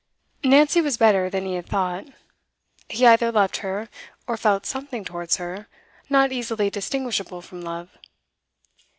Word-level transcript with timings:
Nancy 0.43 0.81
was 0.81 0.97
better 0.97 1.29
than 1.29 1.45
he 1.45 1.53
had 1.53 1.67
thought; 1.67 2.05
he 2.89 3.05
either 3.05 3.31
loved 3.31 3.57
her, 3.57 3.87
or 4.25 4.35
felt 4.35 4.65
something 4.65 5.05
towards 5.05 5.35
her, 5.35 5.67
not 6.09 6.31
easily 6.31 6.71
distinguishable 6.71 7.43
from 7.43 7.61
love. 7.61 7.95